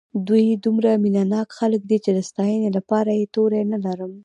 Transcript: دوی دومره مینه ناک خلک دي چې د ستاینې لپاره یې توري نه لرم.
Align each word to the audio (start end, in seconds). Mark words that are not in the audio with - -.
دوی 0.27 0.45
دومره 0.65 0.91
مینه 1.03 1.23
ناک 1.33 1.49
خلک 1.59 1.81
دي 1.89 1.97
چې 2.03 2.09
د 2.13 2.19
ستاینې 2.29 2.69
لپاره 2.77 3.11
یې 3.19 3.25
توري 3.35 3.61
نه 3.73 3.77
لرم. 3.85 4.11